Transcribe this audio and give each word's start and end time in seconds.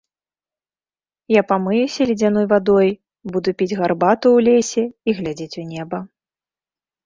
Я 1.33 1.41
памыюся 1.51 2.07
ледзяной 2.13 2.47
вадой, 2.55 2.89
буду 3.35 3.49
піць 3.61 3.69
гарбату 3.83 4.27
ў 4.41 4.51
лесе 4.51 4.83
і 5.07 5.19
глядзець 5.23 5.55
у 5.65 5.71
неба. 5.73 5.97